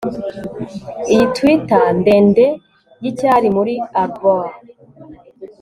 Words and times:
iyi 1.11 1.25
twitter 1.35 1.83
ndende 1.99 2.45
yicyari 3.03 3.47
muri 3.55 3.73
arbor 4.01 4.47